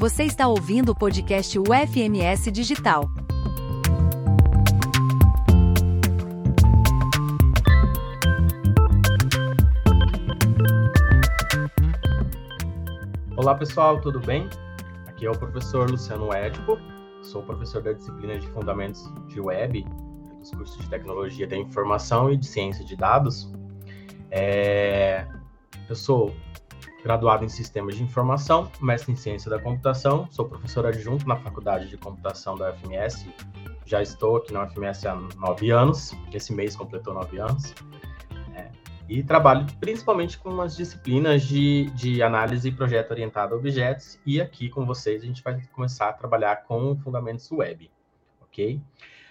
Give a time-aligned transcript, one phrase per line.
[0.00, 3.04] Você está ouvindo o podcast UFMS Digital.
[13.36, 14.48] Olá pessoal, tudo bem?
[15.06, 16.78] Aqui é o professor Luciano Édipo,
[17.22, 19.84] sou professor da disciplina de Fundamentos de Web,
[20.38, 23.52] dos cursos de Tecnologia da Informação e de Ciência de Dados.
[24.30, 25.26] É...
[25.90, 26.34] Eu sou
[27.02, 31.88] graduado em Sistemas de Informação, mestre em Ciência da Computação, sou professor adjunto na Faculdade
[31.88, 33.26] de Computação da UFMS,
[33.86, 37.74] já estou aqui na UFMS há nove anos, esse mês completou nove anos,
[38.54, 38.70] é,
[39.08, 44.40] e trabalho principalmente com as disciplinas de, de análise e projeto orientado a objetos, e
[44.40, 47.90] aqui com vocês a gente vai começar a trabalhar com fundamentos web,
[48.42, 48.80] ok?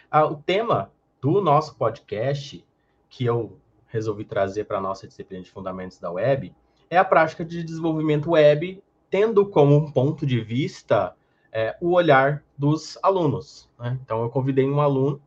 [0.10, 2.66] Ah, o tema do nosso podcast,
[3.10, 6.54] que eu resolvi trazer para a nossa disciplina de fundamentos da web,
[6.90, 11.16] é a prática de desenvolvimento web, tendo como ponto de vista
[11.52, 13.70] é, o olhar dos alunos.
[13.80, 13.98] Né?
[14.04, 15.22] Então, eu convidei um aluno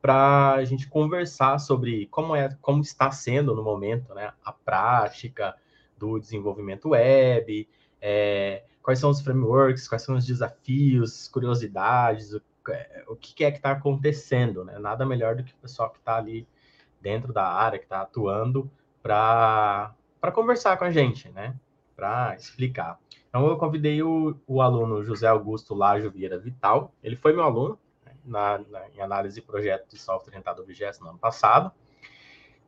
[0.00, 5.56] para a gente conversar sobre como é, como está sendo no momento, né, a prática
[5.98, 7.68] do desenvolvimento web,
[8.00, 13.50] é, quais são os frameworks, quais são os desafios, curiosidades, o, é, o que é
[13.50, 14.78] que está acontecendo, né?
[14.78, 16.46] Nada melhor do que o pessoal que está ali
[17.00, 18.70] dentro da área, que está atuando,
[19.02, 21.54] para para conversar com a gente, né?
[21.94, 22.98] Para explicar.
[23.28, 26.92] Então, eu convidei o, o, aluno José Augusto Lajo Vieira Vital.
[27.02, 30.64] Ele foi meu aluno né, na, na, em análise de projeto de software orientado a
[30.64, 31.70] objetos no ano passado.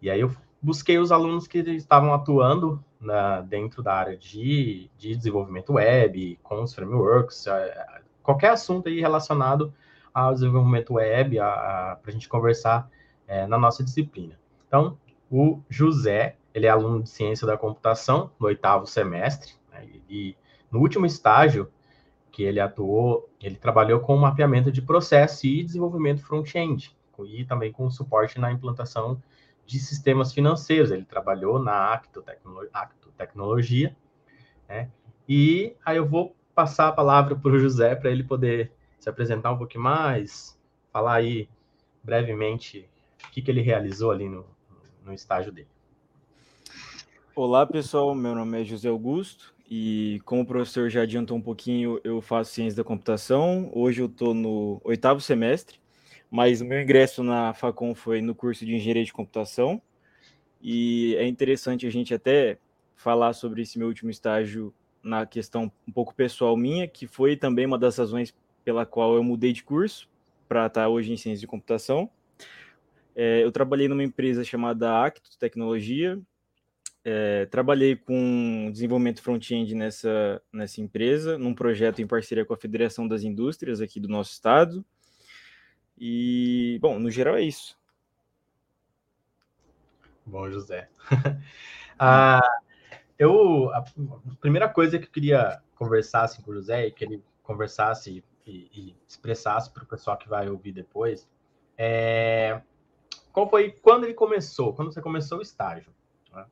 [0.00, 5.16] E aí eu busquei os alunos que estavam atuando na, dentro da área de, de
[5.16, 9.72] desenvolvimento web, com os frameworks, a, qualquer assunto aí relacionado
[10.12, 12.90] ao desenvolvimento web, para a gente conversar
[13.26, 14.38] é, na nossa disciplina.
[14.66, 14.98] Então,
[15.30, 20.36] o José ele é aluno de ciência da computação no oitavo semestre, né, e
[20.70, 21.70] no último estágio
[22.30, 26.96] que ele atuou, ele trabalhou com mapeamento de processo e desenvolvimento front-end,
[27.26, 29.20] e também com suporte na implantação
[29.66, 30.90] de sistemas financeiros.
[30.90, 33.96] Ele trabalhou na Acto, Tecno Acto Tecnologia,
[34.68, 34.88] né?
[35.28, 39.52] E aí eu vou passar a palavra para o José para ele poder se apresentar
[39.52, 40.58] um pouquinho mais,
[40.92, 41.48] falar aí
[42.02, 42.88] brevemente
[43.26, 44.46] o que, que ele realizou ali no,
[45.04, 45.68] no estágio dele.
[47.40, 48.16] Olá, pessoal.
[48.16, 52.50] Meu nome é José Augusto e, como o professor já adiantou um pouquinho, eu faço
[52.50, 53.70] ciência da computação.
[53.72, 55.78] Hoje eu estou no oitavo semestre,
[56.28, 59.80] mas o meu ingresso na Facom foi no curso de engenharia de computação.
[60.60, 62.58] E é interessante a gente até
[62.96, 67.66] falar sobre esse meu último estágio na questão um pouco pessoal minha, que foi também
[67.66, 68.34] uma das razões
[68.64, 70.08] pela qual eu mudei de curso
[70.48, 72.10] para estar hoje em ciência de computação.
[73.14, 76.20] É, eu trabalhei numa empresa chamada Acto Tecnologia,
[77.10, 83.08] é, trabalhei com desenvolvimento front-end nessa, nessa empresa, num projeto em parceria com a Federação
[83.08, 84.84] das Indústrias aqui do nosso estado.
[85.96, 87.78] E, bom, no geral é isso.
[90.26, 90.90] Bom, José.
[91.98, 92.60] ah,
[93.18, 93.82] eu, a
[94.38, 98.70] primeira coisa que eu queria conversar assim, com o José e que ele conversasse e,
[98.74, 101.26] e expressasse para o pessoal que vai ouvir depois
[101.76, 102.60] é
[103.32, 105.90] qual foi quando ele começou, quando você começou o estágio.
[106.34, 106.44] Né?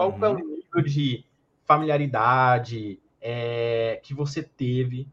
[0.00, 0.24] Qual uhum.
[0.24, 1.24] é o nível de
[1.66, 5.06] familiaridade é, que você teve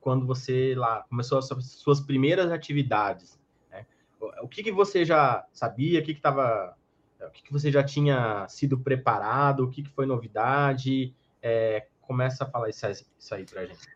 [0.00, 3.38] quando você lá começou as suas primeiras atividades?
[3.70, 3.86] Né?
[4.42, 6.00] O que, que você já sabia?
[6.00, 6.76] O que estava
[7.20, 9.60] o que, que você já tinha sido preparado?
[9.60, 11.14] O que, que foi novidade?
[11.40, 12.84] É, começa a falar isso,
[13.16, 13.86] isso aí para gente.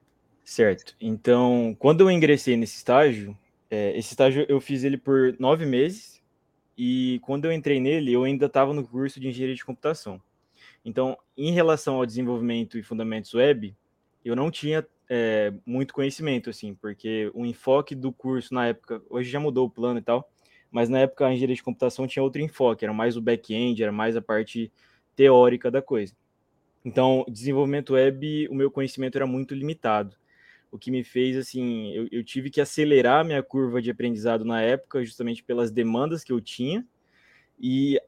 [0.44, 0.94] Certo.
[1.00, 3.36] Então, quando eu ingressei nesse estágio,
[3.68, 6.22] é, esse estágio eu fiz ele por nove meses
[6.78, 10.22] e quando eu entrei nele, eu ainda estava no curso de engenharia de computação.
[10.86, 13.74] Então, em relação ao desenvolvimento e fundamentos web,
[14.24, 19.28] eu não tinha é, muito conhecimento, assim, porque o enfoque do curso na época, hoje
[19.28, 20.30] já mudou o plano e tal,
[20.70, 23.90] mas na época a engenharia de computação tinha outro enfoque, era mais o back-end, era
[23.90, 24.70] mais a parte
[25.16, 26.14] teórica da coisa.
[26.84, 30.14] Então, desenvolvimento web, o meu conhecimento era muito limitado,
[30.70, 34.62] o que me fez, assim, eu, eu tive que acelerar minha curva de aprendizado na
[34.62, 36.86] época, justamente pelas demandas que eu tinha,
[37.58, 38.00] e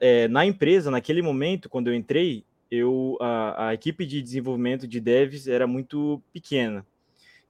[0.00, 5.00] é, na empresa, naquele momento, quando eu entrei, eu, a, a, equipe de desenvolvimento de
[5.00, 6.86] devs era muito pequena.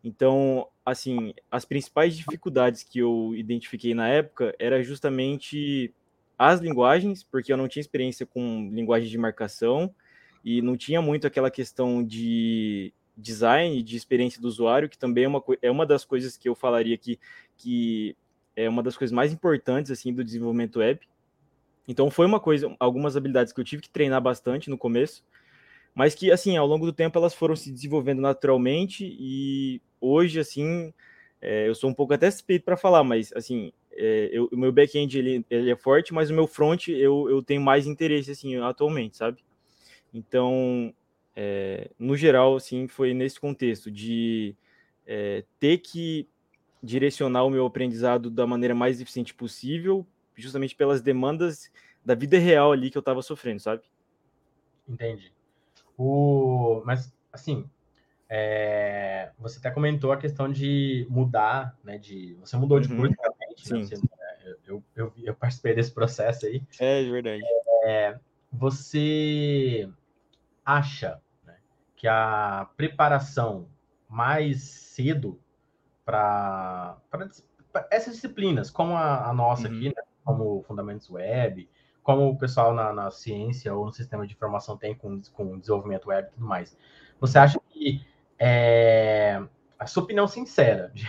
[0.02, 5.92] Então, assim, as principais dificuldades que eu identifiquei na época era justamente
[6.38, 9.94] as linguagens, porque eu não tinha experiência com linguagem de marcação
[10.44, 15.28] e não tinha muito aquela questão de design, de experiência do usuário, que também é
[15.28, 17.18] uma, é uma das coisas que eu falaria que,
[17.56, 18.16] que
[18.54, 21.00] é uma das coisas mais importantes assim do desenvolvimento web.
[21.86, 25.22] Então foi uma coisa, algumas habilidades que eu tive que treinar bastante no começo,
[25.94, 30.92] mas que, assim, ao longo do tempo elas foram se desenvolvendo naturalmente e hoje, assim,
[31.40, 34.72] é, eu sou um pouco até suspeito para falar, mas, assim, é, eu, o meu
[34.72, 38.56] back-end ele, ele, é forte, mas o meu front eu, eu tenho mais interesse, assim,
[38.56, 39.44] atualmente, sabe?
[40.12, 40.92] Então,
[41.36, 44.56] é, no geral, assim, foi nesse contexto de
[45.06, 46.28] é, ter que
[46.82, 51.70] direcionar o meu aprendizado da maneira mais eficiente possível, justamente pelas demandas
[52.04, 53.82] da vida real ali que eu estava sofrendo, sabe?
[54.88, 55.32] Entendi.
[55.96, 57.68] O, mas, assim,
[58.28, 61.98] é, você até comentou a questão de mudar, né?
[61.98, 62.96] De, você mudou de uhum.
[62.96, 63.80] curso, realmente, né?
[63.80, 66.62] Você, é, eu, eu, eu, participei desse processo aí.
[66.80, 67.42] É, de verdade.
[67.84, 68.18] É,
[68.52, 69.88] você
[70.64, 71.56] acha né,
[71.96, 73.68] que a preparação
[74.08, 75.40] mais cedo
[76.04, 76.98] para
[77.90, 79.76] essas disciplinas, como a, a nossa uhum.
[79.76, 81.68] aqui, né, como Fundamentos Web,
[82.02, 86.08] como o pessoal na, na, ciência ou no sistema de informação tem com, com desenvolvimento
[86.08, 86.76] web e tudo mais.
[87.18, 88.06] Você acha que
[88.38, 89.42] é,
[89.78, 91.04] a sua opinião sincera de,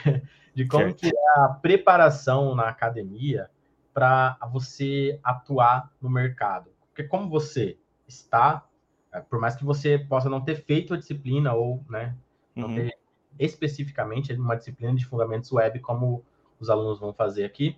[0.56, 1.00] de como certo.
[1.00, 3.50] que é a preparação na academia
[3.94, 6.70] para você atuar no mercado?
[6.88, 7.78] Porque como você
[8.08, 8.66] está,
[9.12, 12.16] é, por mais que você possa não ter feito a disciplina ou né,
[12.56, 12.76] não uhum.
[12.76, 12.98] ter
[13.38, 16.24] especificamente uma disciplina de fundamentos web como
[16.58, 17.78] os alunos vão fazer aqui,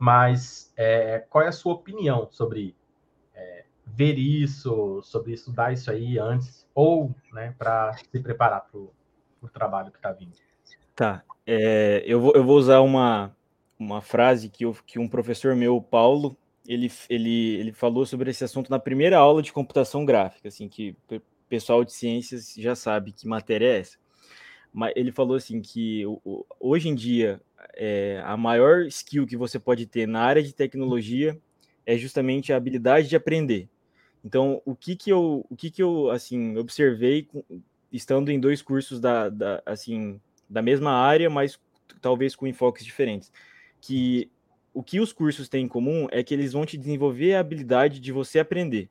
[0.00, 2.74] mas é, qual é a sua opinião sobre
[3.34, 9.48] é, ver isso, sobre estudar isso aí antes, ou né, para se preparar para o
[9.52, 10.32] trabalho que está vindo?
[10.96, 11.22] Tá.
[11.46, 13.36] É, eu, vou, eu vou usar uma,
[13.78, 16.34] uma frase que, eu, que um professor meu, Paulo,
[16.66, 20.96] ele, ele, ele falou sobre esse assunto na primeira aula de computação gráfica, assim, que
[21.12, 23.98] o pessoal de ciências já sabe que matéria é essa.
[24.72, 26.04] Mas ele falou assim que
[26.58, 27.40] hoje em dia
[27.74, 31.38] é, a maior skill que você pode ter na área de tecnologia
[31.84, 33.68] é justamente a habilidade de aprender.
[34.24, 37.26] Então, o que que eu, o que que eu assim observei
[37.90, 41.58] estando em dois cursos da, da assim da mesma área, mas
[42.00, 43.32] talvez com enfoques diferentes,
[43.80, 44.30] que
[44.72, 47.98] o que os cursos têm em comum é que eles vão te desenvolver a habilidade
[47.98, 48.88] de você aprender.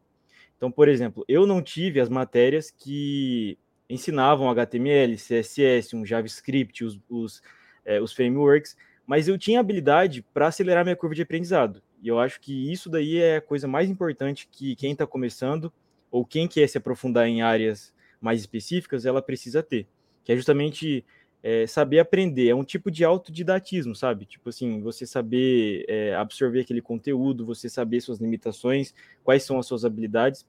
[0.57, 3.57] Então, por exemplo, eu não tive as matérias que
[3.89, 7.41] ensinavam HTML, CSS, um JavaScript, os, os
[7.86, 11.81] é, os frameworks, mas eu tinha habilidade para acelerar minha curva de aprendizado.
[12.01, 15.74] E eu acho que isso daí é a coisa mais importante que quem está começando
[16.12, 17.91] ou quem quer se aprofundar em áreas
[18.21, 19.88] mais específicas, ela precisa ter,
[20.24, 21.03] que é justamente
[21.42, 22.50] é, saber aprender.
[22.50, 24.25] É um tipo de autodidatismo, sabe?
[24.25, 28.94] Tipo assim, você saber é, absorver aquele conteúdo, você saber suas limitações,
[29.24, 30.45] quais são as suas habilidades.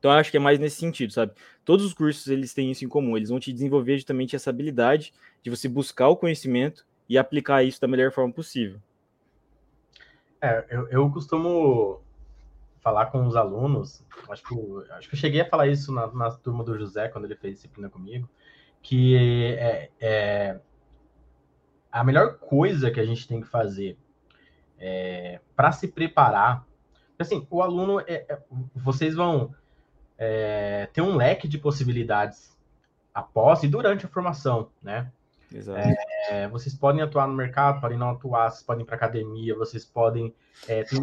[0.00, 1.32] Então, eu acho que é mais nesse sentido, sabe?
[1.62, 3.18] Todos os cursos, eles têm isso em comum.
[3.18, 5.12] Eles vão te desenvolver justamente essa habilidade
[5.42, 8.80] de você buscar o conhecimento e aplicar isso da melhor forma possível.
[10.40, 12.00] É, eu, eu costumo
[12.80, 16.06] falar com os alunos, acho que, eu, acho que eu cheguei a falar isso na,
[16.12, 18.26] na turma do José, quando ele fez disciplina comigo,
[18.80, 19.14] que
[19.58, 20.60] é, é
[21.92, 23.98] a melhor coisa que a gente tem que fazer
[24.78, 26.64] é, para se preparar.
[27.18, 28.38] Assim, o aluno, é, é,
[28.74, 29.54] vocês vão
[30.22, 32.54] é, ter um leque de possibilidades
[33.14, 35.10] após e durante a formação, né?
[36.28, 39.84] É, vocês podem atuar no mercado, podem não atuar, vocês podem ir para academia, vocês
[39.84, 40.32] podem
[40.68, 41.00] é, ter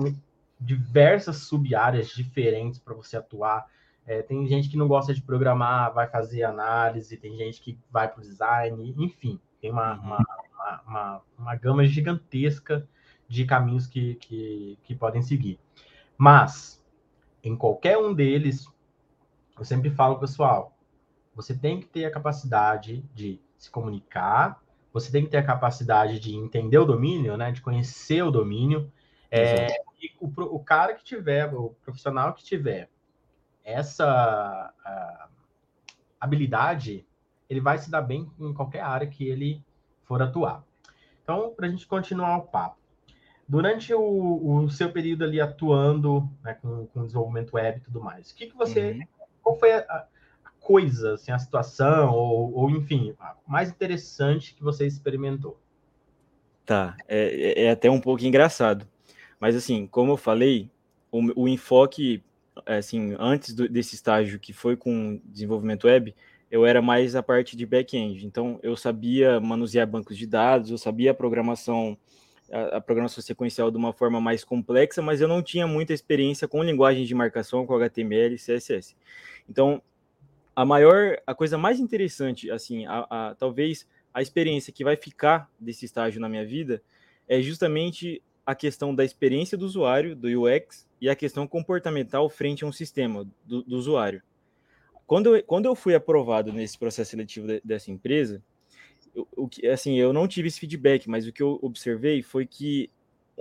[0.61, 3.65] diversas sub-áreas diferentes para você atuar.
[4.05, 8.07] É, tem gente que não gosta de programar, vai fazer análise, tem gente que vai
[8.07, 9.99] para o design, enfim, tem uma, uhum.
[9.99, 12.87] uma, uma, uma, uma gama gigantesca
[13.27, 15.59] de caminhos que, que, que podem seguir.
[16.17, 16.81] Mas,
[17.43, 18.65] em qualquer um deles,
[19.57, 20.75] eu sempre falo, pessoal,
[21.35, 24.61] você tem que ter a capacidade de se comunicar,
[24.93, 28.91] você tem que ter a capacidade de entender o domínio, né, de conhecer o domínio.
[29.29, 29.67] É,
[30.01, 32.89] e o, o, cara que tiver, o profissional que tiver
[33.63, 34.73] essa
[36.19, 37.05] habilidade,
[37.49, 39.63] ele vai se dar bem em qualquer área que ele
[40.05, 40.63] for atuar.
[41.21, 42.77] Então, para a gente continuar o papo.
[43.47, 48.31] Durante o, o seu período ali atuando né, com, com desenvolvimento web e tudo mais,
[48.31, 48.91] o que, que você.
[48.91, 49.16] Uhum.
[49.47, 50.05] Qual foi a,
[50.59, 53.15] coisa, assim, a situação, ou, ou enfim,
[53.47, 55.57] mais interessante que você experimentou?
[56.65, 58.85] Tá, é, é, é até um pouco engraçado.
[59.39, 60.69] Mas assim, como eu falei,
[61.09, 62.21] o, o enfoque,
[62.65, 66.13] assim, antes do, desse estágio que foi com desenvolvimento web,
[66.51, 68.25] eu era mais a parte de back-end.
[68.25, 71.97] Então, eu sabia manusear bancos de dados, eu sabia a programação,
[72.51, 76.49] a, a, programação sequencial de uma forma mais complexa, mas eu não tinha muita experiência
[76.49, 78.93] com linguagem de marcação, com HTML e CSS.
[79.49, 79.81] Então,
[80.55, 85.49] a maior, a coisa mais interessante, assim, a, a, talvez a experiência que vai ficar
[85.59, 86.81] desse estágio na minha vida
[87.27, 92.63] é justamente a questão da experiência do usuário, do UX, e a questão comportamental frente
[92.63, 94.21] a um sistema do, do usuário.
[95.05, 98.41] quando, eu, quando eu fui aprovado nesse processo seletivo de, dessa empresa,
[99.35, 102.89] o que assim, eu não tive esse feedback, mas o que eu observei foi que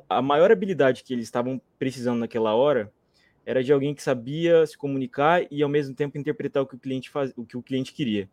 [0.08, 2.92] a maior habilidade que eles estavam precisando naquela hora
[3.46, 6.78] era de alguém que sabia se comunicar e ao mesmo tempo interpretar o que o
[6.78, 8.28] cliente faz, o que o cliente queria.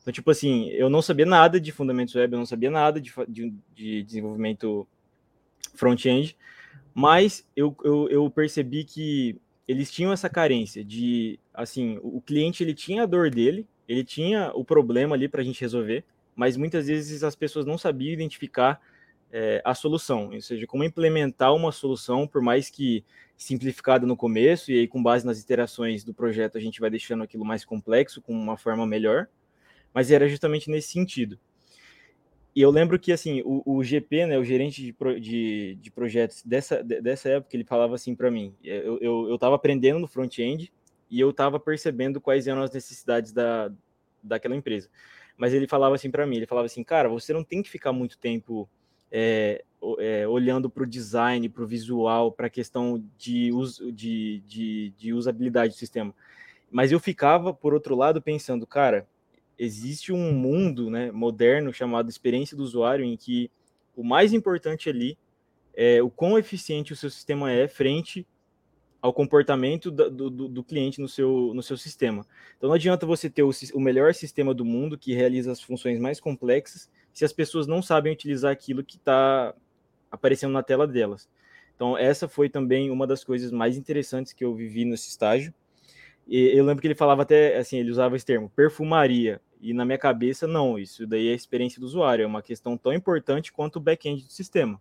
[0.00, 3.12] Então, tipo assim, eu não sabia nada de fundamentos web, eu não sabia nada de,
[3.28, 4.88] de, de desenvolvimento
[5.74, 6.36] front-end,
[6.94, 12.74] mas eu, eu, eu, percebi que eles tinham essa carência de, assim, o cliente ele
[12.74, 16.04] tinha a dor dele, ele tinha o problema ali para a gente resolver,
[16.34, 18.80] mas muitas vezes as pessoas não sabiam identificar
[19.32, 23.04] é, a solução, ou seja, como implementar uma solução, por mais que
[23.36, 27.24] simplificada no começo, e aí com base nas iterações do projeto a gente vai deixando
[27.24, 29.28] aquilo mais complexo, com uma forma melhor,
[29.92, 31.38] mas era justamente nesse sentido.
[32.54, 35.90] E eu lembro que, assim, o, o GP, né, o gerente de, pro, de, de,
[35.90, 40.06] projetos dessa, dessa época, ele falava assim para mim, eu, eu, eu tava aprendendo no
[40.06, 40.72] front-end
[41.10, 43.72] e eu estava percebendo quais eram as necessidades da,
[44.22, 44.88] daquela empresa
[45.36, 47.92] mas ele falava assim para mim, ele falava assim, cara, você não tem que ficar
[47.92, 48.68] muito tempo
[49.10, 49.64] é,
[49.98, 54.92] é, olhando para o design, para o visual, para a questão de, uso, de, de,
[54.96, 56.14] de usabilidade do sistema.
[56.70, 59.06] Mas eu ficava, por outro lado, pensando, cara,
[59.58, 63.50] existe um mundo né, moderno chamado experiência do usuário em que
[63.96, 65.16] o mais importante ali
[65.74, 68.26] é o quão eficiente o seu sistema é frente
[69.00, 72.26] ao comportamento do, do, do, cliente no seu, no seu sistema.
[72.56, 75.98] Então não adianta você ter o, o, melhor sistema do mundo que realiza as funções
[75.98, 79.54] mais complexas se as pessoas não sabem utilizar aquilo que está
[80.14, 81.28] aparecendo na tela delas.
[81.74, 85.52] Então essa foi também uma das coisas mais interessantes que eu vivi nesse estágio.
[86.26, 89.40] E eu lembro que ele falava até assim, ele usava esse termo, perfumaria.
[89.60, 92.76] E na minha cabeça, não, isso daí é a experiência do usuário, é uma questão
[92.76, 94.80] tão importante quanto o back-end do sistema.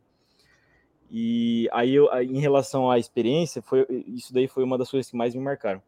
[1.10, 5.16] E aí, eu, em relação à experiência, foi, isso daí foi uma das coisas que
[5.16, 5.82] mais me marcaram.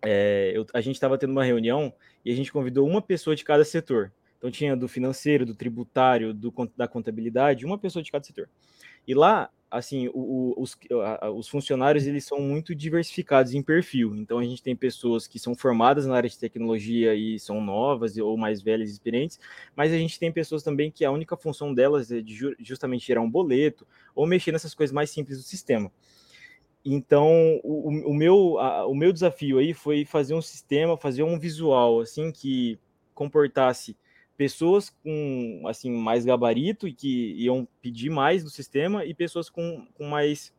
[0.00, 1.92] É, eu, a gente estava tendo uma reunião
[2.24, 4.12] e a gente convidou uma pessoa de cada setor.
[4.42, 8.50] Então tinha do financeiro, do tributário, do, da contabilidade, uma pessoa de cada setor.
[9.06, 10.12] E lá assim, o,
[10.58, 10.76] o, os,
[11.36, 14.16] os funcionários eles são muito diversificados em perfil.
[14.16, 18.16] Então a gente tem pessoas que são formadas na área de tecnologia e são novas
[18.18, 19.38] ou mais velhas e experientes,
[19.76, 23.20] mas a gente tem pessoas também que a única função delas é de justamente gerar
[23.20, 25.90] um boleto ou mexer nessas coisas mais simples do sistema.
[26.84, 31.38] Então, o, o, meu, a, o meu desafio aí foi fazer um sistema, fazer um
[31.38, 32.76] visual assim que
[33.14, 33.96] comportasse
[34.36, 39.86] pessoas com assim mais gabarito e que iam pedir mais do sistema e pessoas com,
[39.94, 40.52] com mais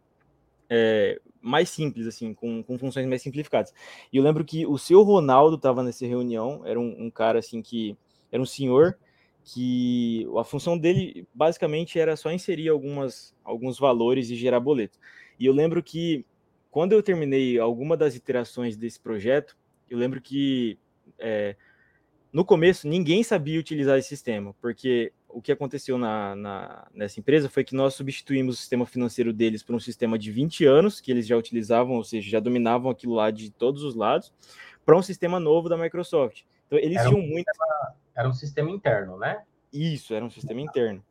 [0.70, 3.74] é, mais simples assim com, com funções mais simplificadas.
[4.12, 7.62] E eu lembro que o seu Ronaldo estava nessa reunião era um, um, cara assim
[7.62, 7.98] que
[8.32, 8.98] era um senhor
[9.44, 14.98] que a função dele basicamente era só inserir algumas alguns valores e gerar boleto.
[15.40, 16.26] E eu lembro que
[16.72, 19.58] quando eu terminei alguma das iterações desse projeto
[19.90, 20.78] eu lembro que
[21.20, 21.56] é,
[22.34, 27.48] no começo, ninguém sabia utilizar esse sistema, porque o que aconteceu na, na, nessa empresa
[27.48, 31.12] foi que nós substituímos o sistema financeiro deles por um sistema de 20 anos, que
[31.12, 34.34] eles já utilizavam, ou seja, já dominavam aquilo lá de todos os lados,
[34.84, 36.42] para um sistema novo da Microsoft.
[36.66, 37.46] Então, eles era tinham um muito.
[37.46, 39.44] Sistema, era um sistema interno, né?
[39.72, 41.06] Isso, era um sistema interno.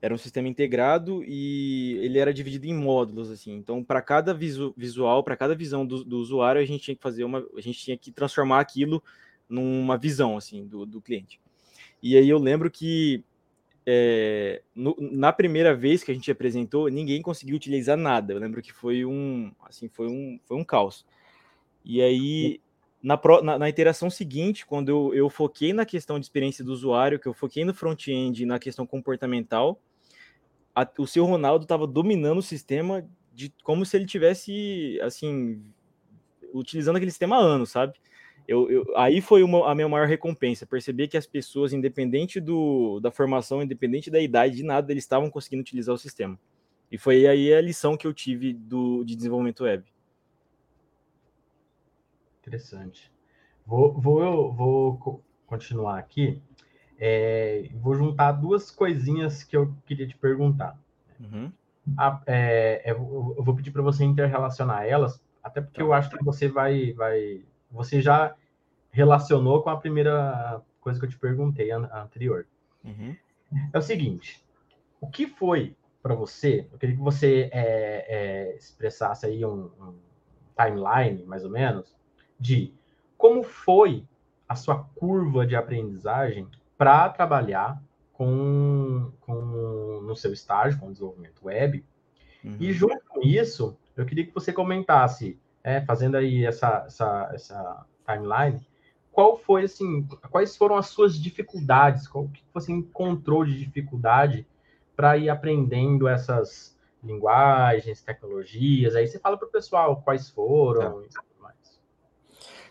[0.00, 3.54] Era um sistema integrado e ele era dividido em módulos, assim.
[3.54, 7.02] Então, para cada visu, visual, para cada visão do, do usuário, a gente tinha que
[7.02, 7.44] fazer uma.
[7.56, 9.02] A gente tinha que transformar aquilo
[9.52, 11.40] numa visão assim do, do cliente.
[12.02, 13.22] E aí eu lembro que
[13.86, 18.32] é, no, na primeira vez que a gente apresentou, ninguém conseguiu utilizar nada.
[18.32, 21.04] Eu lembro que foi um assim foi um foi um caos.
[21.84, 22.60] E aí
[23.02, 27.18] na, na, na interação seguinte, quando eu, eu foquei na questão de experiência do usuário,
[27.18, 29.80] que eu foquei no front-end na questão comportamental,
[30.74, 35.62] a, o seu Ronaldo estava dominando o sistema de como se ele tivesse assim
[36.54, 37.94] utilizando aquele sistema há anos, sabe?
[38.46, 43.00] Eu, eu, aí foi uma, a minha maior recompensa, perceber que as pessoas, independente do,
[43.00, 46.38] da formação, independente da idade, de nada, eles estavam conseguindo utilizar o sistema.
[46.90, 49.84] E foi aí a lição que eu tive do, de desenvolvimento web.
[52.40, 53.10] Interessante.
[53.64, 56.40] Vou, vou, vou continuar aqui.
[56.98, 60.78] É, vou juntar duas coisinhas que eu queria te perguntar.
[61.18, 61.50] Uhum.
[61.96, 65.82] A, é, é eu vou pedir para você interrelacionar elas, até porque tá.
[65.82, 68.34] eu acho que você vai, vai você já
[68.90, 72.46] relacionou com a primeira coisa que eu te perguntei anterior.
[72.84, 73.16] Uhum.
[73.72, 74.44] É o seguinte:
[75.00, 76.66] o que foi para você?
[76.70, 78.06] Eu queria que você é,
[78.52, 79.94] é, expressasse aí um, um,
[80.56, 81.96] timeline, mais ou menos,
[82.38, 82.74] de
[83.16, 84.04] como foi
[84.48, 91.84] a sua curva de aprendizagem para trabalhar com, com no seu estágio com desenvolvimento web.
[92.44, 92.56] Uhum.
[92.60, 97.86] E junto com isso, eu queria que você comentasse é, fazendo aí essa, essa, essa
[98.06, 98.60] timeline,
[99.10, 104.46] qual foi, assim, quais foram as suas dificuldades, qual que você encontrou de dificuldade
[104.96, 111.06] para ir aprendendo essas linguagens, tecnologias, aí você fala para o pessoal quais foram tá.
[111.06, 111.80] e tudo mais.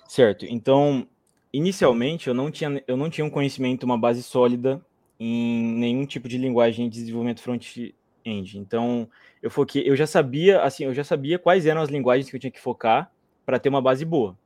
[0.07, 1.07] Certo, então,
[1.53, 4.83] inicialmente eu não tinha, eu não tinha um conhecimento, uma base sólida
[5.19, 7.41] em nenhum tipo de linguagem de desenvolvimento
[8.22, 8.58] front-end.
[8.58, 9.10] Então,
[9.42, 12.40] eu foquei, eu já sabia, assim, eu já sabia quais eram as linguagens que eu
[12.40, 13.12] tinha que focar
[13.46, 14.38] para ter uma base boa.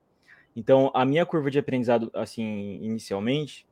[0.55, 3.67] Então, a minha curva de aprendizado, assim, inicialmente,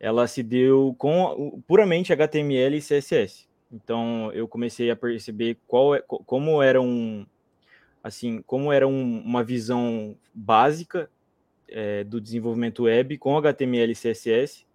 [0.00, 3.46] ela se deu com puramente HTML e CSS.
[3.70, 7.26] Então, eu comecei a perceber qual é, como era um,
[8.02, 11.10] assim, como era um, uma visão básica
[11.68, 14.66] é, do desenvolvimento web com HTML e CSS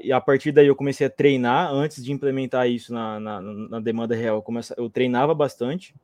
[0.00, 3.80] e a partir daí eu comecei a treinar antes de implementar isso na, na, na
[3.80, 4.42] demanda real.
[4.46, 5.94] Eu, eu treinava bastante,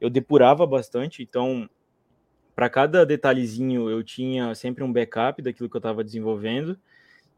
[0.00, 1.68] eu depurava bastante, então
[2.54, 6.76] para cada detalhezinho eu tinha sempre um backup daquilo que eu estava desenvolvendo,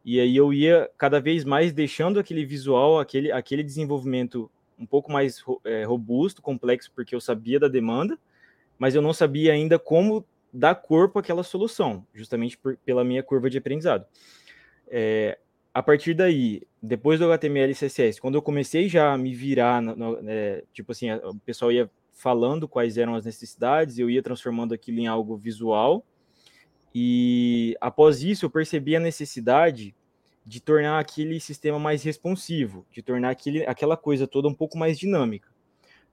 [0.03, 5.13] e aí eu ia cada vez mais deixando aquele visual, aquele, aquele desenvolvimento um pouco
[5.13, 8.19] mais é, robusto, complexo, porque eu sabia da demanda,
[8.79, 13.51] mas eu não sabia ainda como dar corpo àquela solução, justamente por, pela minha curva
[13.51, 14.07] de aprendizado.
[14.89, 15.39] É,
[15.73, 19.81] a partir daí, depois do HTML e CSS, quando eu comecei já a me virar,
[19.81, 24.23] no, no, é, tipo assim, o pessoal ia falando quais eram as necessidades, eu ia
[24.23, 26.05] transformando aquilo em algo visual,
[26.95, 29.95] e após isso eu percebi a necessidade
[30.45, 34.99] de tornar aquele sistema mais responsivo, de tornar aquele, aquela coisa toda um pouco mais
[34.99, 35.49] dinâmica.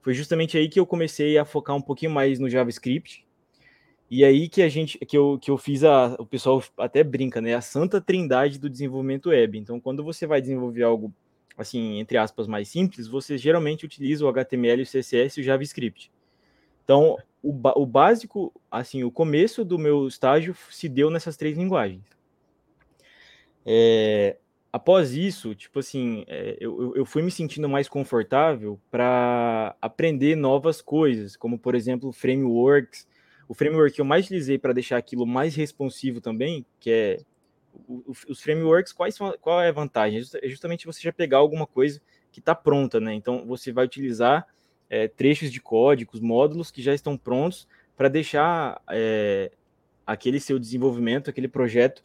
[0.02, 3.27] Foi justamente aí que eu comecei a focar um pouquinho mais no JavaScript,
[4.10, 7.42] e aí que a gente, que eu, que eu fiz a, o pessoal até brinca,
[7.42, 7.54] né?
[7.56, 9.58] A santa trindade do desenvolvimento web.
[9.58, 11.14] Então, quando você vai desenvolver algo,
[11.58, 16.10] assim, entre aspas, mais simples, você geralmente utiliza o HTML, o CSS e o JavaScript.
[16.84, 22.06] Então, o, o básico, assim, o começo do meu estágio se deu nessas três linguagens.
[23.66, 24.38] É,
[24.72, 30.82] após isso, tipo assim, é, eu, eu fui me sentindo mais confortável para aprender novas
[30.82, 33.06] coisas, como, por exemplo, frameworks,
[33.48, 37.18] o framework que eu mais utilizei para deixar aquilo mais responsivo também, que é
[37.88, 40.22] o, os frameworks, quais são, qual é a vantagem?
[40.42, 43.14] É justamente você já pegar alguma coisa que está pronta, né?
[43.14, 44.48] Então você vai utilizar
[44.90, 49.52] é, trechos de códigos, módulos que já estão prontos para deixar é,
[50.06, 52.04] aquele seu desenvolvimento, aquele projeto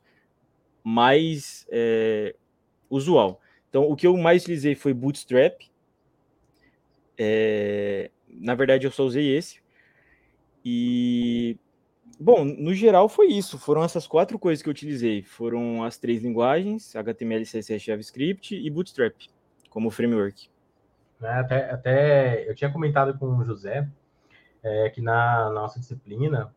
[0.83, 2.35] mais é,
[2.90, 3.40] usual.
[3.68, 5.62] Então, o que eu mais utilizei foi Bootstrap.
[7.16, 9.62] É, na verdade, eu só usei esse.
[10.64, 11.59] E
[12.18, 13.59] bom, no geral foi isso.
[13.59, 15.22] Foram essas quatro coisas que eu utilizei.
[15.22, 19.14] Foram as três linguagens: HTML, CSS, JavaScript e Bootstrap
[19.68, 20.48] como framework.
[21.22, 23.88] É, até, até eu tinha comentado com o José
[24.62, 26.55] é, que na, nossa disciplina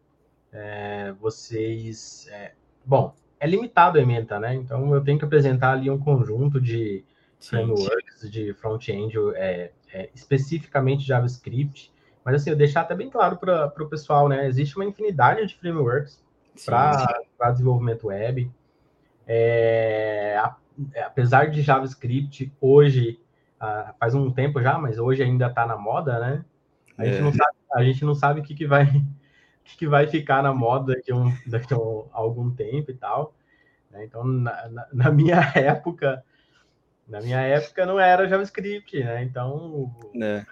[0.51, 2.53] é, vocês, é,
[2.85, 4.53] bom, é limitado a ementa, né?
[4.53, 7.03] Então eu tenho que apresentar ali um conjunto de
[7.39, 8.29] sim, frameworks sim.
[8.29, 11.91] de front-end, é, é, especificamente JavaScript
[12.25, 14.47] mas assim, eu deixar até bem claro para o pessoal, né?
[14.47, 16.19] Existe uma infinidade de frameworks
[16.65, 18.51] para desenvolvimento web.
[19.27, 20.41] É,
[21.05, 23.19] apesar de JavaScript hoje,
[23.61, 26.45] uh, faz um tempo já, mas hoje ainda está na moda, né?
[26.97, 27.11] A, é.
[27.11, 28.85] gente não sabe, a gente não sabe o que, que vai
[29.63, 31.77] que, que vai ficar na moda daqui a, um, daqui a
[32.11, 33.35] algum tempo e tal.
[33.91, 34.03] Né?
[34.05, 36.23] Então, na, na, na, minha época,
[37.07, 39.23] na minha época não era JavaScript, né?
[39.23, 40.43] Então, é.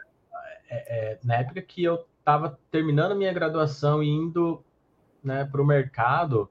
[0.73, 4.63] É, é, na época que eu estava terminando a minha graduação e indo
[5.23, 6.49] né, para o mercado,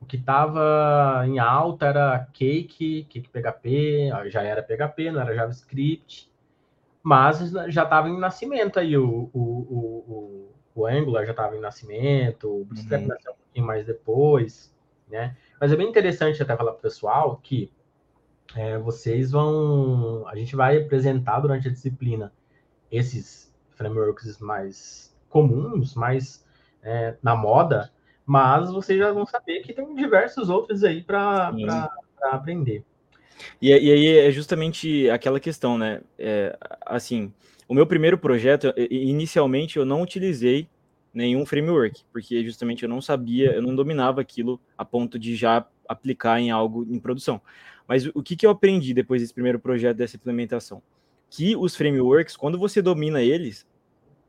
[0.00, 6.30] o que estava em alta era Cake, Cake PHP, já era PHP, não era JavaScript,
[7.02, 12.48] mas já estava em nascimento aí, o, o, o, o Angular já estava em nascimento,
[12.48, 13.08] o Bootstrap uhum.
[13.08, 14.72] nasceu um pouquinho mais depois,
[15.08, 15.36] né?
[15.60, 17.72] Mas é bem interessante até falar para o pessoal que
[18.54, 20.26] é, vocês vão...
[20.28, 22.32] A gente vai apresentar durante a disciplina
[22.90, 23.45] esses
[23.76, 26.44] frameworks mais comuns, mais
[26.82, 27.92] é, na moda,
[28.24, 31.52] mas vocês já vão saber que tem diversos outros aí para
[32.32, 32.84] aprender.
[33.60, 36.00] E, e, aí é justamente aquela questão, né?
[36.18, 37.32] É, assim,
[37.68, 40.68] o meu primeiro projeto, inicialmente eu não utilizei
[41.12, 45.66] nenhum framework, porque justamente eu não sabia, eu não dominava aquilo a ponto de já
[45.88, 47.40] aplicar em algo em produção.
[47.86, 50.82] Mas o que, que eu aprendi depois desse primeiro projeto, dessa implementação?
[51.30, 53.66] Que os frameworks, quando você domina eles,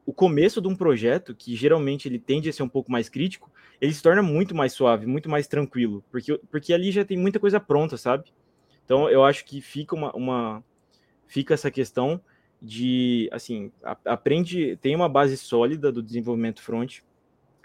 [0.06, 3.52] o começo de um projeto, que geralmente ele tende a ser um pouco mais crítico,
[3.80, 7.40] ele se torna muito mais suave, muito mais tranquilo, porque, porque ali já tem muita
[7.40, 8.32] coisa pronta, sabe?
[8.86, 10.64] Então eu acho que fica uma, uma
[11.28, 12.22] fica essa questão
[12.62, 13.72] de assim,
[14.06, 17.02] aprende, tem uma base sólida do desenvolvimento front,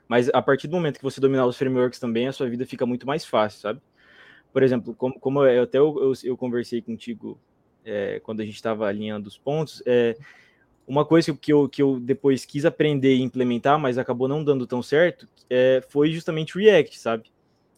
[0.09, 2.85] Mas a partir do momento que você dominar os frameworks também, a sua vida fica
[2.85, 3.81] muito mais fácil, sabe?
[4.53, 7.41] Por exemplo, como, como eu, até eu, eu, eu conversei contigo
[7.85, 10.17] é, quando a gente estava alinhando os pontos, é,
[10.87, 14.67] uma coisa que eu, que eu depois quis aprender e implementar, mas acabou não dando
[14.67, 17.31] tão certo, é, foi justamente o React, sabe?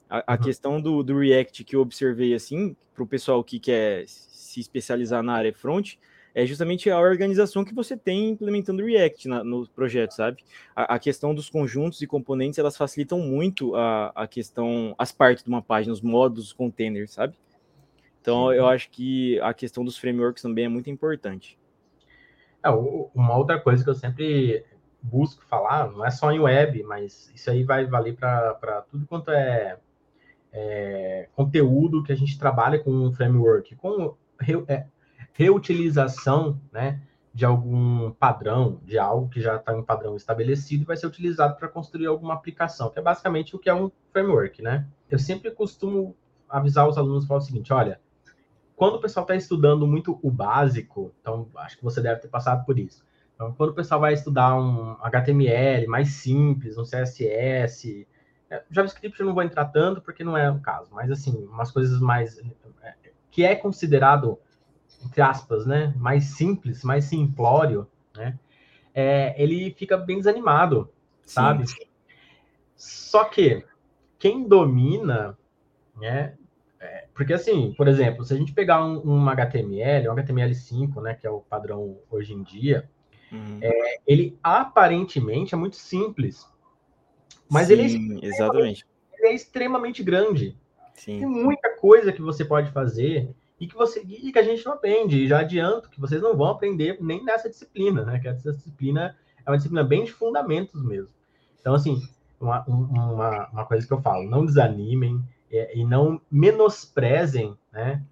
[0.09, 0.43] A, a uhum.
[0.43, 5.23] questão do, do React que eu observei assim, para o pessoal que quer se especializar
[5.23, 5.95] na área front,
[6.35, 10.43] é justamente a organização que você tem implementando o React na, no projeto, sabe?
[10.75, 15.45] A, a, questão dos conjuntos e componentes, elas facilitam muito a, a questão, as partes
[15.45, 17.37] de uma página, os modos, os containers, sabe?
[18.25, 21.59] Então, eu acho que a questão dos frameworks também é muito importante.
[22.65, 24.65] É, uma outra coisa que eu sempre
[25.03, 29.31] busco falar, não é só em web, mas isso aí vai valer para tudo quanto
[29.31, 29.79] é,
[30.51, 34.87] é, conteúdo que a gente trabalha com um framework, com re, é,
[35.35, 37.03] reutilização né,
[37.35, 41.57] de algum padrão, de algo que já está em padrão estabelecido e vai ser utilizado
[41.57, 44.87] para construir alguma aplicação, que é basicamente o que é um framework, né?
[45.11, 46.17] Eu sempre costumo
[46.49, 48.01] avisar os alunos falar o seguinte, olha,
[48.77, 52.65] quando o pessoal está estudando muito o básico, então acho que você deve ter passado
[52.65, 53.05] por isso.
[53.35, 58.07] Então, quando o pessoal vai estudar um HTML mais simples, um CSS,
[58.51, 61.71] é, JavaScript eu não vou entrar tanto porque não é o caso, mas assim, umas
[61.71, 62.39] coisas mais
[62.83, 62.95] é,
[63.31, 64.39] que é considerado
[65.05, 68.39] entre aspas, né, mais simples, mais simplório, né,
[68.95, 70.91] é, ele fica bem desanimado,
[71.23, 71.67] sabe?
[71.67, 71.77] Sim.
[72.75, 73.65] Só que
[74.19, 75.37] quem domina,
[75.97, 76.37] né,
[77.15, 81.27] porque assim, por exemplo, se a gente pegar um, um, HTML, um HTML5, né, que
[81.27, 82.91] é o padrão hoje em dia,
[83.31, 83.59] uhum.
[83.63, 86.47] é, ele aparentemente é muito simples,
[87.49, 88.87] mas Sim, ele, é exatamente.
[89.13, 90.59] ele é extremamente grande.
[90.95, 91.21] Sim.
[91.21, 94.73] Tem muita coisa que você pode fazer e que você e que a gente não
[94.73, 95.23] aprende.
[95.23, 98.19] E já adianto que vocês não vão aprender nem nessa disciplina, né?
[98.19, 101.11] Que essa disciplina é uma disciplina bem de fundamentos mesmo.
[101.61, 102.01] Então, assim,
[102.41, 105.23] uma, uma, uma coisa que eu falo, não desanimem,
[105.75, 108.03] e não menosprezem né,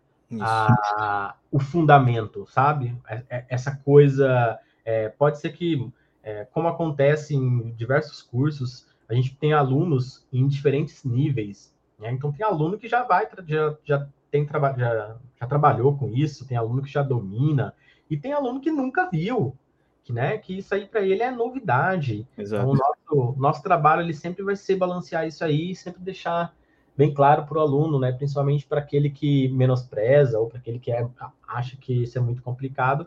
[0.40, 2.96] a, o fundamento, sabe?
[3.08, 4.58] É, é, essa coisa.
[4.84, 5.90] É, pode ser que,
[6.22, 11.72] é, como acontece em diversos cursos, a gente tem alunos em diferentes níveis.
[11.98, 12.10] Né?
[12.10, 16.56] Então, tem aluno que já vai, já, já, tem, já, já trabalhou com isso, tem
[16.56, 17.74] aluno que já domina,
[18.10, 19.56] e tem aluno que nunca viu,
[20.02, 22.26] que, né, que isso aí para ele é novidade.
[22.36, 22.62] Exato.
[22.62, 26.52] Então, o nosso, nosso trabalho ele sempre vai ser balancear isso aí, sempre deixar
[26.96, 28.12] bem claro para o aluno, né?
[28.12, 31.06] Principalmente para aquele que menospreza ou para aquele que é,
[31.48, 33.06] acha que isso é muito complicado,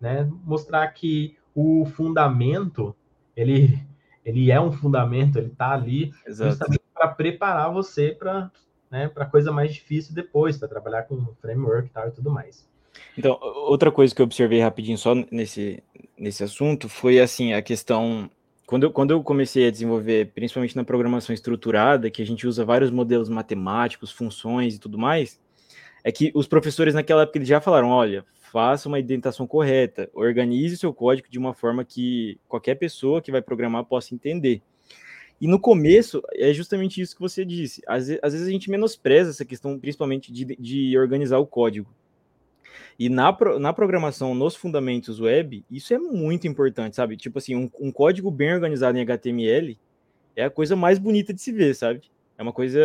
[0.00, 0.28] né?
[0.44, 2.94] Mostrar que o fundamento
[3.36, 3.82] ele
[4.24, 6.50] ele é um fundamento, ele está ali Exato.
[6.50, 8.50] justamente para preparar você para
[8.90, 12.64] né, para coisa mais difícil depois, para trabalhar com framework tal, e tudo mais.
[13.18, 15.82] Então, outra coisa que eu observei rapidinho só nesse,
[16.16, 18.30] nesse assunto foi assim a questão
[18.66, 22.64] quando eu, quando eu comecei a desenvolver, principalmente na programação estruturada, que a gente usa
[22.64, 25.38] vários modelos matemáticos, funções e tudo mais,
[26.02, 30.76] é que os professores naquela época eles já falaram: olha, faça uma indentação correta, organize
[30.76, 34.62] seu código de uma forma que qualquer pessoa que vai programar possa entender.
[35.40, 37.82] E no começo, é justamente isso que você disse.
[37.86, 41.92] Às, às vezes a gente menospreza essa questão, principalmente de, de organizar o código.
[42.98, 47.16] E na, na programação, nos fundamentos web, isso é muito importante, sabe?
[47.16, 49.78] Tipo assim, um, um código bem organizado em HTML
[50.36, 52.02] é a coisa mais bonita de se ver, sabe?
[52.36, 52.80] É uma coisa,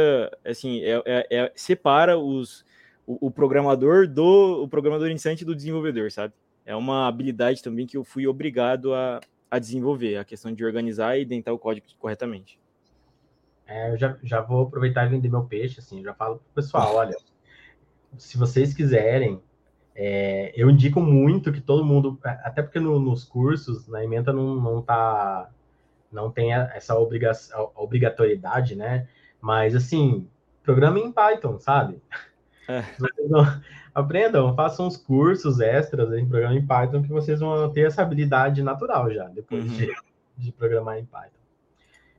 [0.45, 2.63] assim, é, é, é separa os,
[3.05, 6.33] o, o, programador do o programador iniciante do desenvolvedor, sabe?
[6.65, 11.17] É uma habilidade também que eu fui obrigado a, a desenvolver, a questão de organizar
[11.17, 12.59] e identar o código corretamente.
[13.65, 16.95] É, eu já, já vou aproveitar e vender meu peixe, assim, já falo pro pessoal,
[16.95, 17.15] olha,
[18.17, 19.41] se vocês quiserem
[20.01, 24.55] é, eu indico muito que todo mundo, até porque no, nos cursos, na emenda não,
[24.55, 25.49] não tá,
[26.09, 27.33] não tem essa obriga,
[27.75, 29.09] obrigatoriedade, né?
[29.41, 30.25] Mas assim,
[30.63, 32.01] programa em Python, sabe?
[32.69, 32.81] É.
[33.93, 38.63] aprendam, façam uns cursos extras em programa em Python que vocês vão ter essa habilidade
[38.63, 39.75] natural já, depois uhum.
[39.75, 39.93] de,
[40.37, 41.41] de, programar em Python.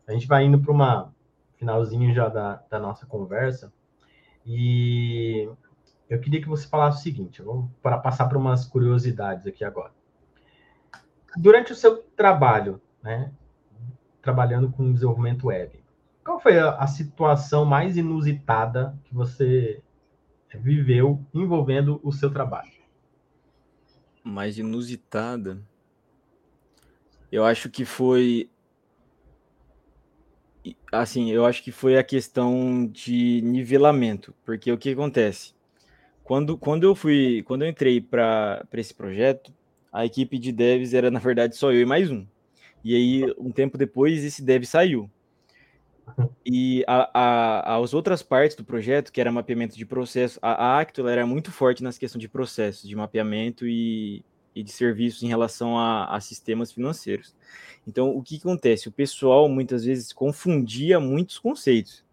[0.06, 1.14] A gente vai indo para uma
[1.56, 3.72] finalzinho já da, da nossa conversa.
[4.44, 5.48] E
[6.10, 9.92] eu queria que você falasse o seguinte, vamos para passar para umas curiosidades aqui agora.
[11.36, 13.32] Durante o seu trabalho, né,
[14.20, 15.80] trabalhando com desenvolvimento web,
[16.24, 19.80] qual foi a, a situação mais inusitada que você
[20.52, 22.72] viveu envolvendo o seu trabalho?
[24.24, 25.62] Mais inusitada?
[27.30, 28.50] Eu acho que foi
[30.90, 35.54] assim, eu acho que foi a questão de nivelamento, porque o que acontece?
[36.24, 39.52] Quando, quando eu fui, quando eu entrei para esse projeto,
[39.92, 42.26] a equipe de devs era, na verdade, só eu e mais um.
[42.82, 45.10] E aí, um tempo depois, esse dev saiu.
[46.44, 50.80] E a, a, as outras partes do projeto, que era mapeamento de processo, a, a
[50.80, 55.28] Acto era muito forte nas questões de processos, de mapeamento e, e de serviços em
[55.28, 57.34] relação a, a, sistemas financeiros.
[57.86, 58.88] Então, o que acontece?
[58.88, 62.04] O pessoal muitas vezes confundia muitos conceitos.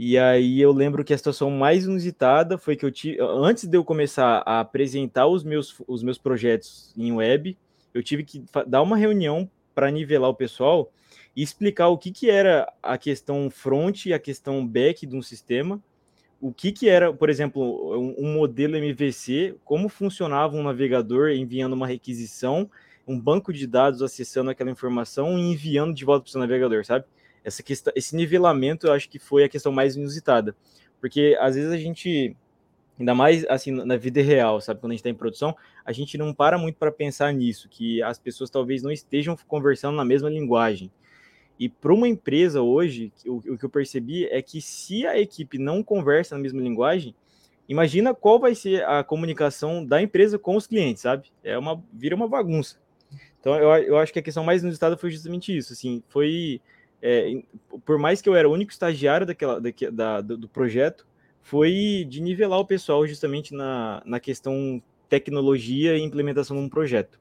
[0.00, 3.76] E aí eu lembro que a situação mais inusitada foi que eu tive, antes de
[3.76, 7.58] eu começar a apresentar os meus, os meus projetos em web,
[7.92, 10.92] eu tive que dar uma reunião para nivelar o pessoal
[11.34, 15.22] e explicar o que, que era a questão front e a questão back de um
[15.22, 15.82] sistema,
[16.40, 21.88] o que, que era, por exemplo, um, modelo MVC, como funcionava um navegador enviando uma
[21.88, 22.70] requisição,
[23.04, 26.84] um banco de dados acessando aquela informação e enviando de volta para o seu navegador,
[26.84, 27.04] sabe?
[27.48, 30.54] Essa questão, esse nivelamento eu acho que foi a questão mais inusitada,
[31.00, 32.36] porque às vezes a gente,
[32.98, 36.16] ainda mais assim na vida real, sabe, quando a gente está em produção, a gente
[36.16, 40.30] não para muito para pensar nisso, que as pessoas talvez não estejam conversando na mesma
[40.30, 40.90] linguagem.
[41.58, 45.58] E para uma empresa hoje, o, o que eu percebi é que se a equipe
[45.58, 47.14] não conversa na mesma linguagem,
[47.68, 51.32] imagina qual vai ser a comunicação da empresa com os clientes, sabe?
[51.42, 52.78] É uma vira uma bagunça.
[53.40, 56.60] Então eu, eu acho que a questão mais inusitada foi justamente isso, assim, foi
[57.02, 57.42] é,
[57.84, 59.60] por mais que eu era o único estagiário daquela,
[59.92, 61.06] da, do, projeto,
[61.40, 67.18] foi de nivelar o pessoal justamente na, na questão tecnologia e implementação de um projeto.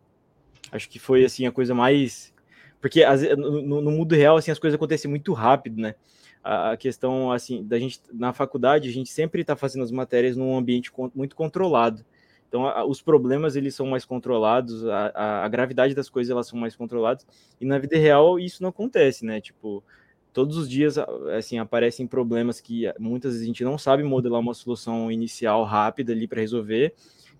[0.72, 2.34] Acho que foi assim a coisa mais
[2.82, 5.96] porque as, no, no, mundo real assim as coisas acontecem muito rápido, né?
[6.44, 10.58] A questão assim da gente na faculdade a gente sempre está fazendo as matérias num
[10.58, 12.06] ambiente muito controlado.
[12.48, 16.58] Então, a, os problemas eles são mais controlados, a, a, gravidade das coisas elas são
[16.58, 17.26] mais controladas.
[17.60, 19.42] E na vida real isso não acontece, né?
[19.42, 19.84] Tipo,
[20.32, 20.98] todos os dias
[21.36, 26.14] assim aparecem problemas que muitas vezes a gente não sabe modelar uma solução inicial rápida
[26.14, 26.94] ali para resolver.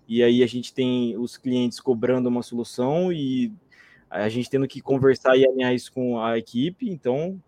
[0.06, 3.52] E aí a gente tem os clientes cobrando uma solução e
[4.10, 6.88] a gente tendo que conversar e alinhar isso com a equipe.
[6.88, 7.40] Então,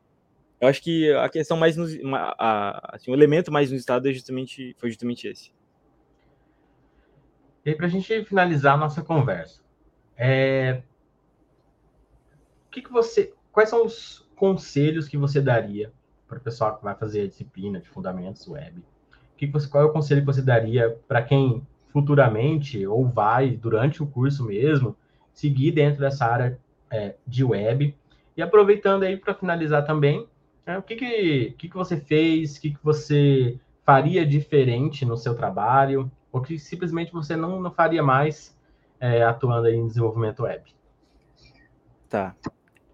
[0.60, 1.76] eu acho que a questão mais
[2.38, 5.52] a, assim, o elemento mais inusitado é justamente foi justamente esse.
[7.64, 9.60] E para a gente finalizar a nossa conversa,
[10.16, 10.82] é...
[12.66, 15.92] o que, que você, quais são os conselhos que você daria
[16.26, 18.78] para o pessoal que vai fazer a disciplina de fundamentos web?
[18.78, 23.06] O que, que você, qual é o conselho que você daria para quem futuramente ou
[23.06, 24.96] vai durante o curso mesmo
[25.32, 26.58] seguir dentro dessa área
[26.90, 27.94] é, de web?
[28.36, 30.26] E aproveitando aí para finalizar também,
[30.64, 35.16] é, o que, que, que, que você fez, o que, que você faria diferente no
[35.16, 36.10] seu trabalho?
[36.32, 38.56] Ou que simplesmente você não, não faria mais
[38.98, 40.62] é, atuando em desenvolvimento web?
[42.08, 42.34] Tá.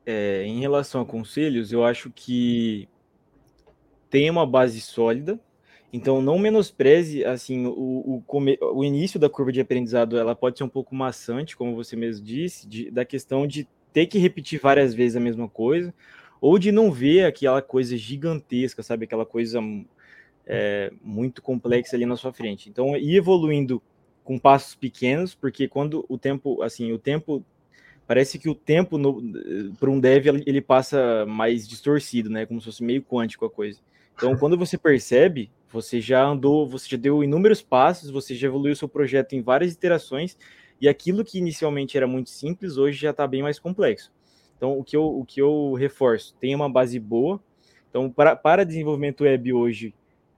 [0.04, 2.88] É, em relação a conselhos, eu acho que
[4.08, 5.40] tem uma base sólida,
[5.92, 8.24] então não menospreze assim o, o,
[8.74, 12.24] o, início da curva de aprendizado, ela pode ser um pouco maçante, como você mesmo
[12.24, 15.92] disse, de, da questão de ter que repetir várias vezes a mesma coisa,
[16.40, 19.60] ou de não ver aquela coisa gigantesca, sabe, aquela coisa
[20.46, 22.68] é, muito complexa ali na sua frente.
[22.68, 23.82] Então, ir evoluindo
[24.22, 27.44] com passos pequenos, porque quando o tempo, assim, o tempo
[28.06, 28.98] parece que o tempo
[29.78, 32.46] para um dev ele passa mais distorcido, né?
[32.46, 33.80] Como se fosse meio quântico a coisa.
[34.14, 38.74] Então, quando você percebe, você já andou, você já deu inúmeros passos, você já evoluiu
[38.74, 40.38] seu projeto em várias iterações,
[40.80, 44.12] e aquilo que inicialmente era muito simples, hoje já está bem mais complexo.
[44.56, 47.40] Então, o que eu, o que eu reforço, tem uma base boa.
[47.90, 49.94] Então, para, para desenvolvimento web hoje,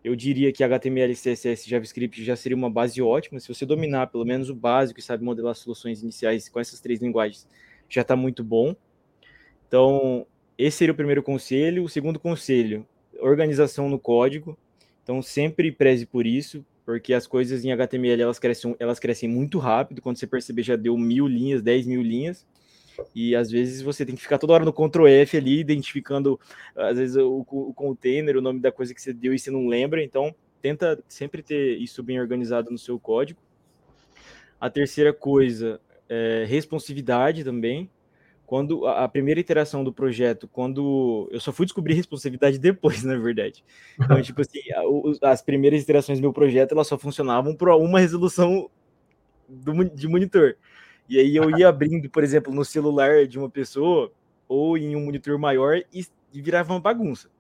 [0.09, 3.39] eu diria que HTML, CSS JavaScript já seria uma base ótima.
[3.39, 6.99] Se você dominar pelo menos o básico e sabe modelar soluções iniciais com essas três
[6.99, 7.47] linguagens,
[7.91, 8.75] já está muito bom.
[9.67, 11.85] Então, esse seria o primeiro conselho.
[11.85, 12.87] O segundo conselho,
[13.21, 14.57] organização no código.
[15.03, 19.59] Então, sempre preze por isso, porque as coisas em HTML elas crescem, elas crescem muito
[19.59, 20.01] rápido.
[20.01, 22.47] Quando você perceber, já deu mil linhas, dez mil linhas.
[23.15, 26.39] E às vezes você tem que ficar toda hora no Ctrl F ali, identificando,
[26.75, 29.67] às vezes, o, o container, o nome da coisa que você deu e você não
[29.67, 30.03] lembra.
[30.03, 33.41] Então, tenta sempre ter isso bem organizado no seu código.
[34.61, 37.91] A terceira coisa é responsividade também.
[38.45, 43.63] Quando a, primeira iteração do projeto, quando eu só fui descobrir responsividade depois, na verdade.
[44.01, 44.61] Então, tipo assim,
[45.21, 48.71] as primeiras iterações do meu projeto, elas só funcionavam para uma resolução
[49.47, 50.57] do, de monitor.
[51.09, 54.13] E aí eu ia abrindo, por exemplo, no celular de uma pessoa
[54.47, 57.31] ou em um monitor maior e, e virava uma bagunça.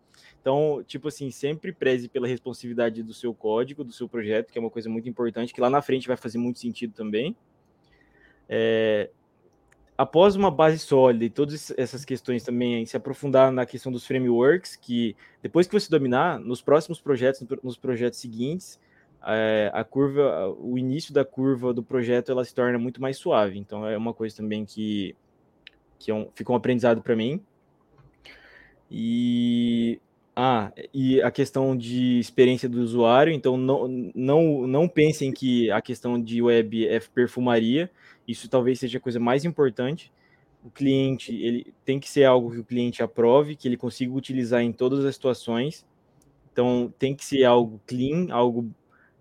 [0.40, 4.61] Então, tipo assim, sempre preze pela responsividade do seu código, do seu projeto, que é
[4.61, 7.37] uma coisa muito importante, que lá na frente vai fazer muito sentido também.
[8.48, 9.11] É,
[9.96, 14.76] após uma base sólida e todas essas questões também, se aprofundar na questão dos frameworks,
[14.76, 18.78] que depois que você dominar, nos próximos projetos, nos projetos seguintes,
[19.26, 23.59] é, a curva, o início da curva do projeto ela se torna muito mais suave.
[23.59, 25.14] Então é uma coisa também que,
[25.98, 27.40] que é um, fica um aprendizado para mim.
[28.90, 30.00] E
[30.40, 35.83] Ah, e a questão de experiência do usuário, então não, não, não pensem que a
[35.83, 37.90] questão de web é perfumaria,
[38.26, 40.12] isso talvez seja a coisa mais importante.
[40.64, 44.62] O cliente, ele tem que ser algo que o cliente aprove, que ele consiga utilizar
[44.62, 45.85] em todas as situações.
[46.52, 48.70] Então, tem que ser algo clean, algo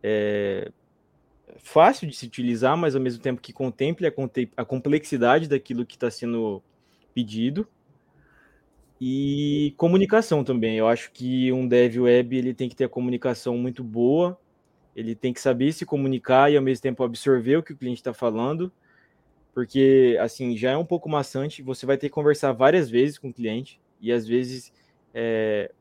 [0.03, 0.71] é,
[1.57, 4.07] fácil de se utilizar, mas ao mesmo tempo que contemple
[4.55, 6.61] a, complexidade daquilo que está sendo
[7.13, 7.67] pedido
[8.99, 10.77] e comunicação também.
[10.77, 14.39] Eu acho que um dev web ele tem que ter a comunicação muito boa,
[14.95, 17.99] ele tem que saber se comunicar e ao mesmo tempo absorver o que o cliente
[17.99, 18.71] está falando,
[19.53, 21.61] porque assim já é um pouco maçante.
[21.61, 24.73] Você vai ter que conversar várias vezes com o cliente e às vezes
[25.13, 25.71] é,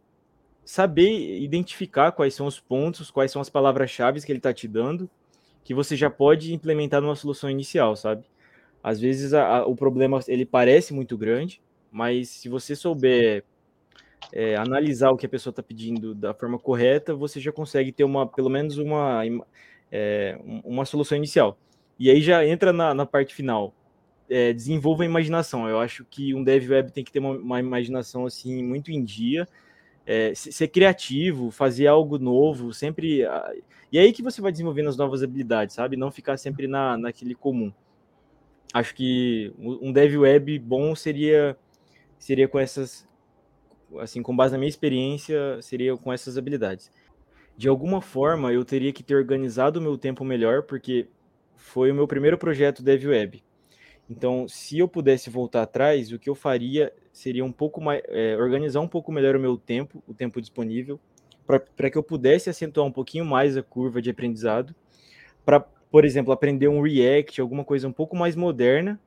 [0.66, 5.08] saber identificar quais são os pontos, quais são as palavras-chave que ele está te dando,
[5.62, 8.24] que você já pode implementar numa solução inicial, sabe?
[8.82, 13.44] Às vezes a, a, o problema ele parece muito grande, mas se você souber
[14.32, 18.02] é, analisar o que a pessoa está pedindo da forma correta, você já consegue ter
[18.02, 19.22] uma, pelo menos uma,
[19.90, 21.56] é, uma solução inicial.
[21.96, 23.72] E aí já entra na, na parte final.
[24.28, 25.68] É, desenvolva a imaginação.
[25.68, 29.04] Eu acho que um dev web tem que ter uma, uma imaginação assim muito em
[29.04, 29.46] dia,
[30.06, 33.22] é, ser criativo, fazer algo novo, sempre.
[33.90, 35.96] E aí que você vai desenvolvendo as novas habilidades, sabe?
[35.96, 37.72] Não ficar sempre na, naquele comum.
[38.72, 41.56] Acho que um dev web bom seria
[42.18, 43.06] seria com essas,
[43.98, 46.90] assim, com base na minha experiência, seria com essas habilidades.
[47.56, 51.08] De alguma forma, eu teria que ter organizado o meu tempo melhor, porque
[51.54, 53.42] foi o meu primeiro projeto Dev Web.
[54.08, 58.36] Então, se eu pudesse voltar atrás, o que eu faria seria um pouco mais, é,
[58.36, 61.00] organizar um pouco melhor o meu tempo, o tempo disponível,
[61.46, 64.74] para que eu pudesse acentuar um pouquinho mais a curva de aprendizado,
[65.42, 69.00] para, por exemplo, aprender um React, alguma coisa um pouco mais moderna,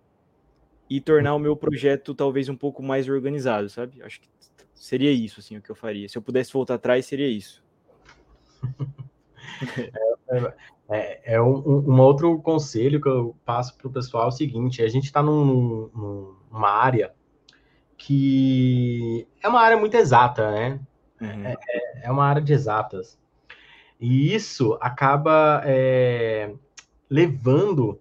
[0.89, 4.02] e tornar o meu projeto talvez um pouco mais organizado, sabe?
[4.02, 4.28] Acho que
[4.74, 6.10] seria isso, assim, o que eu faria.
[6.10, 7.63] Se eu pudesse voltar atrás, seria isso.
[10.28, 10.54] é,
[10.89, 14.82] é, é um, um, outro conselho que eu passo para o pessoal é o seguinte:
[14.82, 17.13] a gente está num, num, numa área
[18.00, 20.80] que é uma área muito exata, né?
[21.22, 21.46] Uhum.
[21.46, 23.20] É, é, é uma área de exatas.
[24.00, 26.54] E isso acaba é,
[27.10, 28.00] levando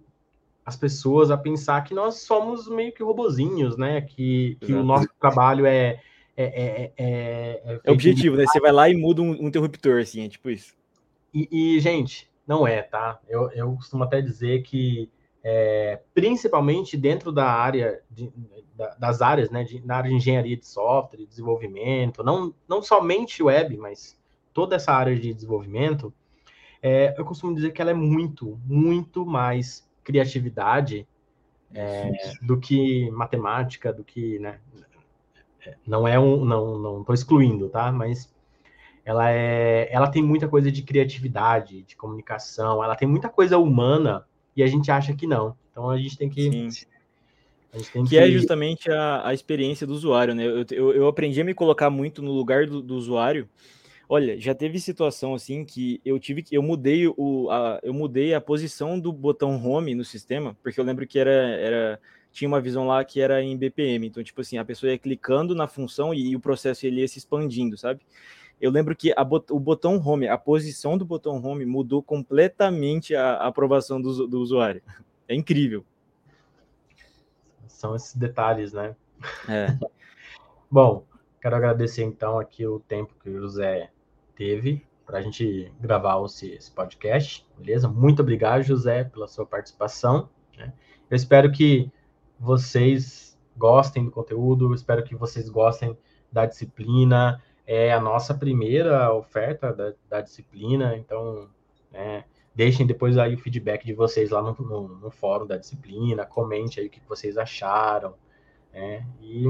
[0.64, 4.00] as pessoas a pensar que nós somos meio que robozinhos, né?
[4.02, 6.00] Que, que o nosso trabalho é.
[6.40, 8.42] É, é, é, é objetivo, de...
[8.42, 8.46] né?
[8.46, 10.72] Você vai lá e muda um, um interruptor, assim, é tipo isso.
[11.34, 13.18] E, e, gente, não é, tá?
[13.28, 15.10] Eu, eu costumo até dizer que,
[15.50, 18.30] é, principalmente dentro da área, de,
[18.76, 19.64] da, das áreas, né?
[19.64, 24.20] De, na área de engenharia de software, desenvolvimento, não, não somente web, mas
[24.52, 26.12] toda essa área de desenvolvimento,
[26.82, 31.08] é, eu costumo dizer que ela é muito, muito mais criatividade
[31.72, 34.60] é, do que matemática, do que, né?
[35.86, 37.90] Não é um, não, não estou excluindo, tá?
[37.90, 38.30] Mas
[39.02, 44.27] ela é, ela tem muita coisa de criatividade, de comunicação, ela tem muita coisa humana
[44.58, 45.56] e a gente acha que não.
[45.70, 46.86] Então a gente tem que Sim.
[47.70, 50.46] Que, que, é justamente a, a experiência do usuário, né?
[50.46, 53.46] Eu, eu, eu, aprendi a me colocar muito no lugar do, do usuário
[54.08, 58.32] Olha, já teve situação assim que eu tive que eu mudei o a, eu mudei
[58.32, 62.00] a posição do botão home no sistema, porque eu lembro que era era
[62.32, 65.54] tinha uma visão lá que era em BPM, então tipo assim, a pessoa ia clicando
[65.54, 68.00] na função e, e o processo ele ia se expandindo, sabe?
[68.60, 73.34] Eu lembro que a, o botão home, a posição do botão home mudou completamente a,
[73.34, 74.82] a aprovação do, do usuário.
[75.28, 75.84] É incrível.
[77.68, 78.96] São esses detalhes, né?
[79.48, 79.78] É.
[80.70, 81.06] Bom,
[81.40, 83.90] quero agradecer então aqui o tempo que o José
[84.34, 87.88] teve para a gente gravar esse, esse, podcast, beleza?
[87.88, 90.28] Muito obrigado, José, pela sua participação.
[90.56, 90.72] Né?
[91.08, 91.90] Eu espero que
[92.38, 95.96] vocês gostem do conteúdo, espero que vocês gostem
[96.30, 97.42] da disciplina.
[97.70, 101.50] É a nossa primeira oferta da, da disciplina, então
[101.92, 106.24] né, deixem depois aí o feedback de vocês lá no, no, no fórum da disciplina,
[106.24, 108.14] comente aí o que vocês acharam,
[108.72, 109.06] né?
[109.20, 109.44] E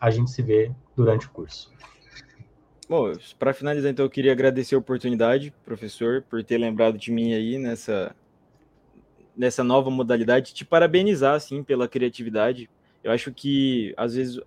[0.00, 1.72] a gente se vê durante o curso.
[2.88, 7.32] Bom, para finalizar, então, eu queria agradecer a oportunidade, professor, por ter lembrado de mim
[7.32, 8.14] aí nessa,
[9.34, 12.68] nessa nova modalidade, te parabenizar, assim, pela criatividade.
[13.02, 14.38] Eu acho que, às vezes,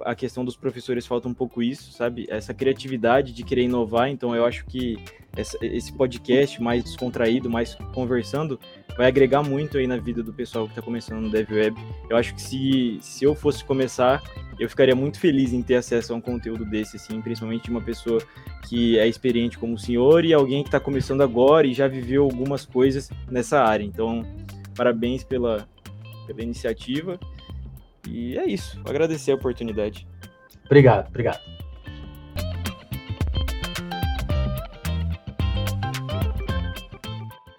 [0.00, 2.26] a questão dos professores falta um pouco isso, sabe?
[2.28, 4.08] Essa criatividade de querer inovar.
[4.08, 4.98] Então, eu acho que
[5.36, 8.58] essa, esse podcast mais descontraído, mais conversando,
[8.96, 11.76] vai agregar muito aí na vida do pessoal que está começando no Dev Web.
[12.08, 14.22] Eu acho que se, se eu fosse começar,
[14.58, 17.80] eu ficaria muito feliz em ter acesso a um conteúdo desse, assim, principalmente de uma
[17.80, 18.20] pessoa
[18.68, 22.22] que é experiente como o senhor e alguém que está começando agora e já viveu
[22.22, 23.84] algumas coisas nessa área.
[23.84, 24.22] Então,
[24.76, 25.68] parabéns pela,
[26.26, 27.18] pela iniciativa.
[28.08, 28.80] E é isso.
[28.84, 30.06] Agradecer a oportunidade.
[30.64, 31.40] Obrigado, obrigado.